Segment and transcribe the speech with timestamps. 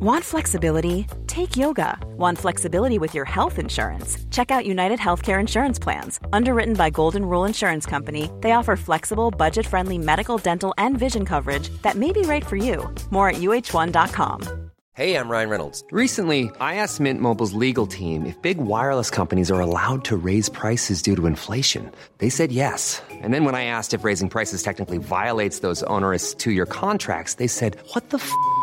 [0.00, 1.06] Want flexibility?
[1.28, 1.98] Take yoga.
[2.16, 4.18] Want flexibility with your health insurance?
[4.30, 6.18] Check out United Healthcare Insurance Plans.
[6.32, 11.24] Underwritten by Golden Rule Insurance Company, they offer flexible, budget friendly medical, dental, and vision
[11.24, 12.92] coverage that may be right for you.
[13.10, 14.64] More at uh1.com.
[14.96, 15.82] Hey, I'm Ryan Reynolds.
[15.90, 20.48] Recently, I asked Mint Mobile's legal team if big wireless companies are allowed to raise
[20.48, 21.90] prices due to inflation.
[22.18, 23.02] They said yes.
[23.10, 27.34] And then when I asked if raising prices technically violates those onerous two year contracts,
[27.34, 28.30] they said, What the f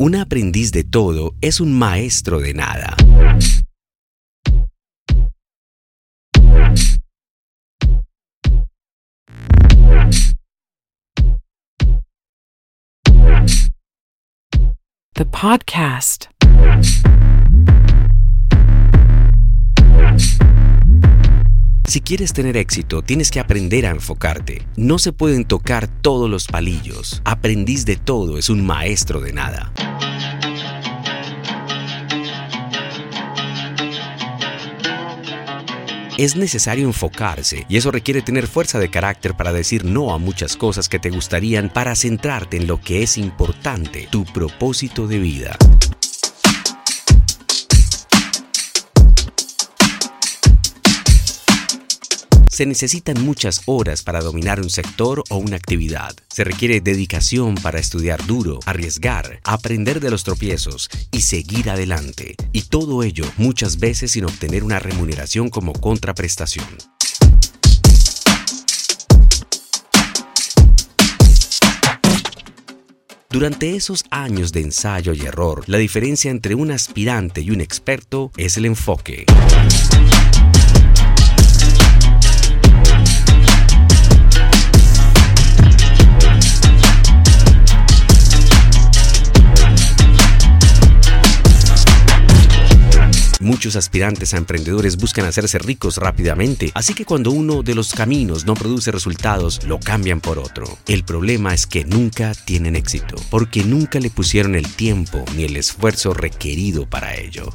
[0.00, 2.94] Un aprendiz de todo es un maestro de nada.
[15.14, 16.28] The podcast.
[21.88, 24.60] Si quieres tener éxito, tienes que aprender a enfocarte.
[24.76, 27.22] No se pueden tocar todos los palillos.
[27.24, 29.72] Aprendiz de todo es un maestro de nada.
[36.18, 40.58] Es necesario enfocarse y eso requiere tener fuerza de carácter para decir no a muchas
[40.58, 45.56] cosas que te gustarían para centrarte en lo que es importante, tu propósito de vida.
[52.58, 56.16] Se necesitan muchas horas para dominar un sector o una actividad.
[56.28, 62.34] Se requiere dedicación para estudiar duro, arriesgar, aprender de los tropiezos y seguir adelante.
[62.50, 66.66] Y todo ello muchas veces sin obtener una remuneración como contraprestación.
[73.30, 78.32] Durante esos años de ensayo y error, la diferencia entre un aspirante y un experto
[78.36, 79.26] es el enfoque.
[93.48, 98.44] Muchos aspirantes a emprendedores buscan hacerse ricos rápidamente, así que cuando uno de los caminos
[98.44, 100.66] no produce resultados, lo cambian por otro.
[100.86, 105.56] El problema es que nunca tienen éxito, porque nunca le pusieron el tiempo ni el
[105.56, 107.54] esfuerzo requerido para ello.